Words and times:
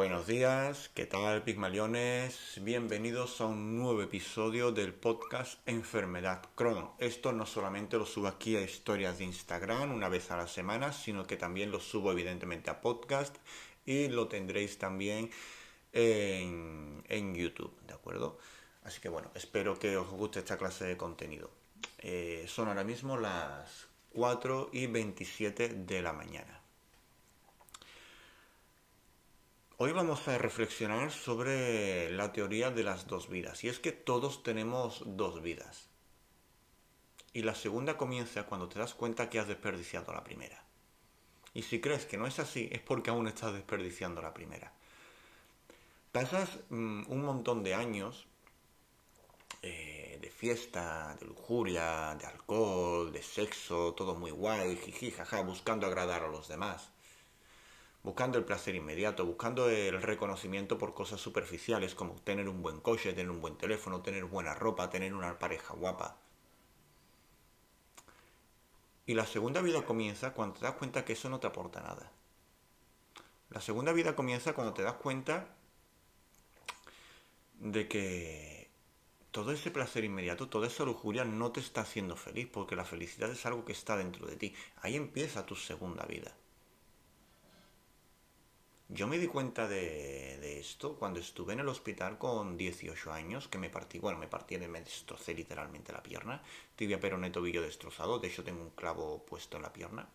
Buenos 0.00 0.26
días, 0.26 0.90
¿qué 0.94 1.04
tal 1.04 1.42
Pigmaliones? 1.42 2.58
Bienvenidos 2.62 3.38
a 3.42 3.44
un 3.44 3.76
nuevo 3.76 4.00
episodio 4.00 4.72
del 4.72 4.94
podcast 4.94 5.58
Enfermedad 5.68 6.40
Crohn. 6.54 6.88
Esto 6.98 7.32
no 7.32 7.44
solamente 7.44 7.98
lo 7.98 8.06
subo 8.06 8.26
aquí 8.26 8.56
a 8.56 8.62
historias 8.62 9.18
de 9.18 9.24
Instagram 9.24 9.92
una 9.92 10.08
vez 10.08 10.30
a 10.30 10.38
la 10.38 10.46
semana, 10.46 10.94
sino 10.94 11.26
que 11.26 11.36
también 11.36 11.70
lo 11.70 11.80
subo 11.80 12.12
evidentemente 12.12 12.70
a 12.70 12.80
podcast 12.80 13.36
y 13.84 14.08
lo 14.08 14.26
tendréis 14.26 14.78
también 14.78 15.30
en, 15.92 17.04
en 17.06 17.34
YouTube, 17.34 17.78
¿de 17.86 17.92
acuerdo? 17.92 18.38
Así 18.84 19.02
que 19.02 19.10
bueno, 19.10 19.30
espero 19.34 19.78
que 19.78 19.98
os 19.98 20.08
guste 20.08 20.38
esta 20.38 20.56
clase 20.56 20.86
de 20.86 20.96
contenido. 20.96 21.50
Eh, 21.98 22.46
son 22.48 22.68
ahora 22.68 22.84
mismo 22.84 23.18
las 23.18 23.86
4 24.14 24.70
y 24.72 24.86
27 24.86 25.68
de 25.68 26.00
la 26.00 26.14
mañana. 26.14 26.59
Hoy 29.82 29.92
vamos 29.92 30.28
a 30.28 30.36
reflexionar 30.36 31.10
sobre 31.10 32.10
la 32.10 32.34
teoría 32.34 32.70
de 32.70 32.82
las 32.82 33.06
dos 33.06 33.30
vidas. 33.30 33.64
Y 33.64 33.68
es 33.70 33.78
que 33.78 33.92
todos 33.92 34.42
tenemos 34.42 35.02
dos 35.06 35.40
vidas. 35.40 35.88
Y 37.32 37.44
la 37.44 37.54
segunda 37.54 37.96
comienza 37.96 38.44
cuando 38.44 38.68
te 38.68 38.78
das 38.78 38.92
cuenta 38.92 39.30
que 39.30 39.38
has 39.38 39.48
desperdiciado 39.48 40.12
la 40.12 40.22
primera. 40.22 40.62
Y 41.54 41.62
si 41.62 41.80
crees 41.80 42.04
que 42.04 42.18
no 42.18 42.26
es 42.26 42.38
así, 42.38 42.68
es 42.70 42.82
porque 42.82 43.08
aún 43.08 43.26
estás 43.26 43.54
desperdiciando 43.54 44.20
la 44.20 44.34
primera. 44.34 44.70
Pasas 46.12 46.50
mm, 46.68 47.04
un 47.10 47.24
montón 47.24 47.64
de 47.64 47.72
años 47.72 48.26
eh, 49.62 50.18
de 50.20 50.30
fiesta, 50.30 51.16
de 51.18 51.24
lujuria, 51.24 52.14
de 52.16 52.26
alcohol, 52.26 53.10
de 53.10 53.22
sexo, 53.22 53.94
todo 53.94 54.14
muy 54.14 54.30
guay, 54.30 54.76
jiji, 54.76 55.10
jaja, 55.10 55.40
buscando 55.40 55.86
agradar 55.86 56.24
a 56.24 56.28
los 56.28 56.48
demás 56.48 56.90
buscando 58.02 58.38
el 58.38 58.44
placer 58.44 58.74
inmediato, 58.74 59.26
buscando 59.26 59.68
el 59.68 60.00
reconocimiento 60.00 60.78
por 60.78 60.94
cosas 60.94 61.20
superficiales 61.20 61.94
como 61.94 62.14
tener 62.22 62.48
un 62.48 62.62
buen 62.62 62.80
coche, 62.80 63.12
tener 63.12 63.30
un 63.30 63.40
buen 63.40 63.56
teléfono, 63.56 64.00
tener 64.00 64.24
buena 64.24 64.54
ropa, 64.54 64.90
tener 64.90 65.14
una 65.14 65.38
pareja 65.38 65.74
guapa. 65.74 66.16
Y 69.06 69.14
la 69.14 69.26
segunda 69.26 69.60
vida 69.60 69.82
comienza 69.82 70.32
cuando 70.32 70.58
te 70.58 70.64
das 70.64 70.74
cuenta 70.74 71.04
que 71.04 71.14
eso 71.14 71.28
no 71.28 71.40
te 71.40 71.46
aporta 71.46 71.80
nada. 71.80 72.10
La 73.50 73.60
segunda 73.60 73.92
vida 73.92 74.14
comienza 74.14 74.52
cuando 74.52 74.72
te 74.72 74.82
das 74.82 74.94
cuenta 74.94 75.48
de 77.58 77.88
que 77.88 78.70
todo 79.32 79.52
ese 79.52 79.70
placer 79.70 80.04
inmediato, 80.04 80.48
toda 80.48 80.68
esa 80.68 80.84
lujuria 80.84 81.24
no 81.24 81.52
te 81.52 81.60
está 81.60 81.82
haciendo 81.82 82.16
feliz, 82.16 82.48
porque 82.50 82.76
la 82.76 82.84
felicidad 82.84 83.30
es 83.30 83.44
algo 83.46 83.64
que 83.64 83.72
está 83.72 83.96
dentro 83.96 84.26
de 84.26 84.36
ti. 84.36 84.54
Ahí 84.80 84.96
empieza 84.96 85.46
tu 85.46 85.56
segunda 85.56 86.04
vida. 86.06 86.34
Yo 88.92 89.06
me 89.06 89.18
di 89.18 89.28
cuenta 89.28 89.68
de, 89.68 90.58
esto 90.58 90.96
cuando 90.96 91.20
estuve 91.20 91.52
en 91.52 91.60
el 91.60 91.68
hospital 91.68 92.18
con 92.18 92.56
18 92.56 93.12
años, 93.12 93.46
que 93.46 93.56
me 93.56 93.70
partí, 93.70 94.00
bueno, 94.00 94.18
me 94.18 94.26
partí, 94.26 94.58
me 94.58 94.80
destrocé 94.80 95.32
literalmente 95.32 95.92
la 95.92 96.02
pierna, 96.02 96.42
tibia 96.74 96.98
peroné 96.98 97.30
tobillo 97.30 97.62
destrozado, 97.62 98.18
de 98.18 98.26
hecho 98.26 98.42
tengo 98.42 98.62
un 98.62 98.70
clavo 98.70 99.24
puesto 99.24 99.56
en 99.56 99.62
la 99.62 99.72
pierna. 99.72 100.08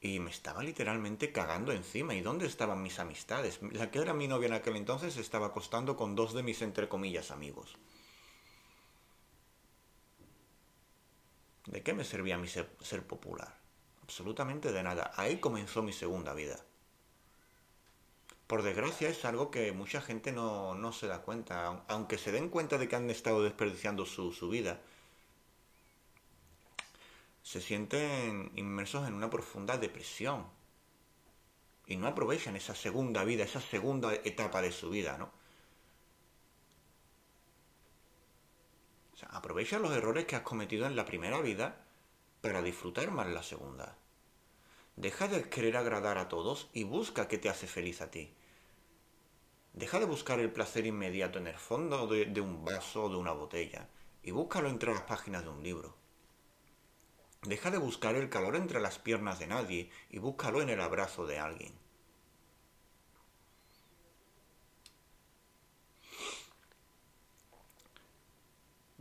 Y 0.00 0.18
me 0.18 0.30
estaba 0.30 0.64
literalmente 0.64 1.30
cagando 1.30 1.72
encima. 1.72 2.14
¿Y 2.14 2.20
dónde 2.20 2.46
estaban 2.46 2.82
mis 2.82 2.98
amistades? 2.98 3.60
La 3.72 3.90
que 3.90 4.00
era 4.00 4.12
mi 4.12 4.26
novia 4.26 4.48
en 4.48 4.54
aquel 4.54 4.76
entonces 4.76 5.16
estaba 5.16 5.46
acostando 5.48 5.96
con 5.96 6.16
dos 6.16 6.34
de 6.34 6.42
mis 6.42 6.62
entre 6.62 6.88
comillas 6.88 7.30
amigos. 7.30 7.76
¿De 11.66 11.82
qué 11.82 11.92
me 11.94 12.04
servía 12.04 12.38
mi 12.38 12.48
ser 12.48 13.06
popular? 13.06 13.67
Absolutamente 14.08 14.72
de 14.72 14.82
nada. 14.82 15.12
Ahí 15.16 15.38
comenzó 15.38 15.82
mi 15.82 15.92
segunda 15.92 16.32
vida. 16.32 16.58
Por 18.46 18.62
desgracia 18.62 19.10
es 19.10 19.22
algo 19.26 19.50
que 19.50 19.72
mucha 19.72 20.00
gente 20.00 20.32
no, 20.32 20.92
se 20.92 21.06
da 21.06 21.20
cuenta, 21.20 21.84
aunque 21.88 22.16
se 22.16 22.32
den 22.32 22.48
cuenta 22.48 22.78
de 22.78 22.88
que 22.88 22.96
han 22.96 23.10
estado 23.10 23.42
desperdiciando 23.42 24.06
su, 24.06 24.32
su 24.32 24.48
vida. 24.48 24.80
Se 27.42 27.60
sienten 27.60 28.50
inmersos 28.56 29.06
en 29.06 29.12
una 29.12 29.28
profunda 29.28 29.76
depresión 29.76 30.46
y 31.86 31.96
no 31.96 32.06
aprovechan 32.06 32.56
esa 32.56 32.74
segunda 32.74 33.24
vida, 33.24 33.44
esa 33.44 33.60
segunda 33.60 34.14
etapa 34.14 34.62
de 34.62 34.72
su 34.72 34.88
vida, 34.88 35.18
¿no? 35.18 35.30
O 39.12 39.16
sea, 39.18 39.28
aprovecha 39.30 39.78
los 39.78 39.92
errores 39.92 40.24
que 40.24 40.36
has 40.36 40.42
cometido 40.42 40.86
en 40.86 40.96
la 40.96 41.04
primera 41.04 41.40
vida 41.42 41.87
para 42.40 42.62
disfrutar 42.62 43.10
más 43.10 43.26
la 43.28 43.42
segunda. 43.42 43.96
Deja 44.96 45.28
de 45.28 45.48
querer 45.48 45.76
agradar 45.76 46.18
a 46.18 46.28
todos 46.28 46.68
y 46.72 46.84
busca 46.84 47.28
qué 47.28 47.38
te 47.38 47.48
hace 47.48 47.66
feliz 47.66 48.00
a 48.00 48.10
ti. 48.10 48.34
Deja 49.72 50.00
de 50.00 50.06
buscar 50.06 50.40
el 50.40 50.50
placer 50.50 50.86
inmediato 50.86 51.38
en 51.38 51.46
el 51.46 51.56
fondo 51.56 52.06
de, 52.06 52.26
de 52.26 52.40
un 52.40 52.64
vaso 52.64 53.04
o 53.04 53.08
de 53.08 53.16
una 53.16 53.32
botella 53.32 53.88
y 54.22 54.30
búscalo 54.30 54.68
entre 54.68 54.92
las 54.92 55.02
páginas 55.02 55.44
de 55.44 55.50
un 55.50 55.62
libro. 55.62 55.94
Deja 57.42 57.70
de 57.70 57.78
buscar 57.78 58.16
el 58.16 58.28
calor 58.28 58.56
entre 58.56 58.80
las 58.80 58.98
piernas 58.98 59.38
de 59.38 59.46
nadie 59.46 59.90
y 60.10 60.18
búscalo 60.18 60.60
en 60.60 60.70
el 60.70 60.80
abrazo 60.80 61.26
de 61.26 61.38
alguien. 61.38 61.87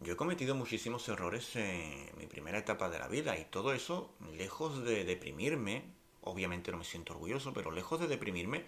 Yo 0.08 0.14
he 0.14 0.16
cometido 0.16 0.56
muchísimos 0.56 1.10
errores 1.10 1.54
en 1.58 2.10
mi 2.18 2.28
primera 2.28 2.60
etapa 2.60 2.88
de 2.88 2.98
la 2.98 3.10
vida 3.10 3.38
y 3.38 3.44
todo 3.44 3.74
eso, 3.74 4.16
lejos 4.38 4.86
de 4.86 5.04
deprimirme, 5.04 5.84
obviamente 6.22 6.72
no 6.72 6.78
me 6.78 6.86
siento 6.86 7.12
orgulloso, 7.12 7.52
pero 7.52 7.72
lejos 7.72 8.00
de 8.00 8.08
deprimirme, 8.08 8.64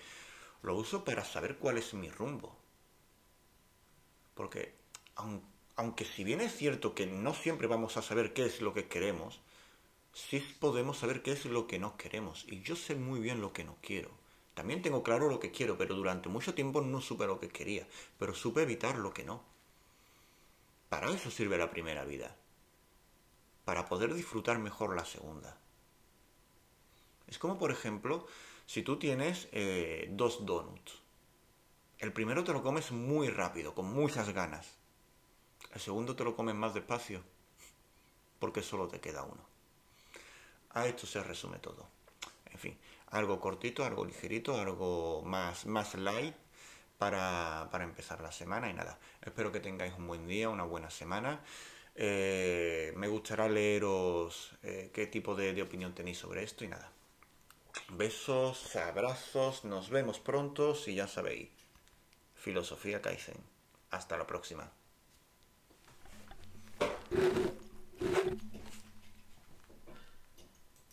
lo 0.63 0.75
uso 0.75 1.05
para 1.05 1.23
saber 1.23 1.55
cuál 1.55 1.77
es 1.77 1.93
mi 1.93 2.09
rumbo. 2.09 2.57
Porque 4.33 4.75
aunque 5.77 6.03
si 6.03 6.25
bien 6.25 6.41
es 6.41 6.53
cierto 6.53 6.93
que 6.93 7.05
no 7.07 7.33
siempre 7.33 7.67
vamos 7.67 7.95
a 7.95 8.01
saber 8.01 8.33
qué 8.33 8.43
es 8.43 8.59
lo 8.59 8.73
que 8.73 8.89
queremos, 8.89 9.39
sí 10.11 10.43
podemos 10.59 10.97
saber 10.97 11.21
qué 11.21 11.31
es 11.31 11.45
lo 11.45 11.67
que 11.67 11.79
no 11.79 11.95
queremos. 11.95 12.43
Y 12.49 12.63
yo 12.63 12.75
sé 12.75 12.95
muy 12.95 13.21
bien 13.21 13.39
lo 13.39 13.53
que 13.53 13.63
no 13.63 13.77
quiero. 13.81 14.11
También 14.55 14.81
tengo 14.81 15.03
claro 15.03 15.29
lo 15.29 15.39
que 15.39 15.51
quiero, 15.51 15.77
pero 15.77 15.95
durante 15.95 16.27
mucho 16.27 16.53
tiempo 16.53 16.81
no 16.81 16.99
supe 16.99 17.27
lo 17.27 17.39
que 17.39 17.47
quería, 17.47 17.87
pero 18.17 18.35
supe 18.35 18.63
evitar 18.63 18.97
lo 18.97 19.13
que 19.13 19.23
no. 19.23 19.57
Para 20.89 21.11
eso 21.11 21.29
sirve 21.29 21.57
la 21.57 21.69
primera 21.69 22.03
vida, 22.03 22.35
para 23.63 23.87
poder 23.87 24.13
disfrutar 24.15 24.57
mejor 24.57 24.95
la 24.95 25.05
segunda. 25.05 25.55
Es 27.27 27.37
como, 27.37 27.59
por 27.59 27.71
ejemplo, 27.71 28.25
si 28.65 28.81
tú 28.81 28.97
tienes 28.97 29.47
eh, 29.51 30.07
dos 30.11 30.45
donuts. 30.45 31.01
El 31.99 32.11
primero 32.11 32.43
te 32.43 32.53
lo 32.53 32.63
comes 32.63 32.91
muy 32.91 33.29
rápido, 33.29 33.75
con 33.75 33.93
muchas 33.93 34.29
ganas. 34.29 34.77
El 35.73 35.79
segundo 35.79 36.15
te 36.15 36.23
lo 36.23 36.35
comes 36.35 36.55
más 36.55 36.73
despacio, 36.73 37.21
porque 38.39 38.63
solo 38.63 38.87
te 38.87 38.99
queda 38.99 39.23
uno. 39.23 39.43
A 40.71 40.87
esto 40.87 41.05
se 41.05 41.21
resume 41.21 41.59
todo. 41.59 41.87
En 42.47 42.57
fin, 42.57 42.77
algo 43.11 43.39
cortito, 43.39 43.85
algo 43.85 44.05
ligerito, 44.05 44.59
algo 44.59 45.21
más, 45.23 45.67
más 45.67 45.93
light 45.93 46.35
para, 46.99 47.69
para 47.71 47.85
empezar 47.85 48.21
la 48.21 48.31
semana 48.31 48.69
y 48.69 48.73
nada. 48.73 48.99
Espero 49.21 49.51
que 49.51 49.61
tengáis 49.61 49.93
un 49.97 50.05
buen 50.05 50.27
día, 50.27 50.49
una 50.49 50.65
buena 50.65 50.91
semana. 50.91 51.41
Eh, 51.95 52.93
me 52.95 53.07
gustará 53.07 53.49
leeros 53.49 54.51
eh, 54.61 54.91
qué 54.93 55.07
tipo 55.07 55.33
de, 55.33 55.53
de, 55.53 55.61
opinión 55.63 55.95
tenéis 55.95 56.19
sobre 56.19 56.43
esto 56.43 56.65
y 56.65 56.67
nada. 56.67 56.91
Besos, 57.89 58.75
abrazos, 58.75 59.63
nos 59.63 59.89
vemos 59.89 60.19
pronto, 60.19 60.75
si 60.75 60.93
ya 60.93 61.07
sabéis. 61.07 61.49
Filosofía 62.35 63.01
Kaizen. 63.01 63.37
Hasta 63.91 64.17
la 64.17 64.27
próxima. 64.27 64.69